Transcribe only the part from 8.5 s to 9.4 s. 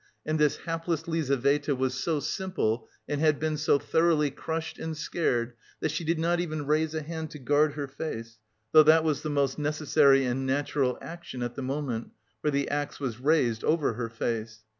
though that was the